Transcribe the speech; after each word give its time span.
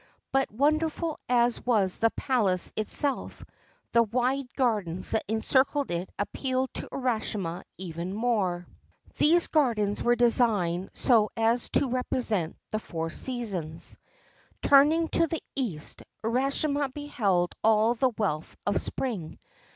But, 0.31 0.49
wonderful 0.49 1.19
as 1.29 1.63
was 1.63 1.99
the 1.99 2.09
palace 2.09 2.73
itself, 2.75 3.45
the 3.91 4.01
wide 4.01 4.51
gardens 4.55 5.11
that 5.11 5.23
encircled 5.27 5.91
it 5.91 6.09
appealed 6.17 6.73
to 6.73 6.89
Urashima 6.91 7.61
even 7.77 8.11
more. 8.11 8.65
URASHIMA 8.65 8.65
TARO 9.09 9.13
These 9.19 9.47
gardens 9.49 10.01
were 10.01 10.15
designed 10.15 10.89
so 10.95 11.29
as 11.37 11.69
to 11.77 11.87
represent 11.91 12.55
the 12.71 12.79
four 12.79 13.11
seasons. 13.11 13.95
Turning 14.63 15.07
to 15.09 15.27
the 15.27 15.43
east, 15.55 16.01
Urashima 16.23 16.91
beheld 16.91 17.53
all 17.63 17.93
the 17.93 18.09
wealth 18.17 18.57
of 18.65 18.81
Spring. 18.81 19.37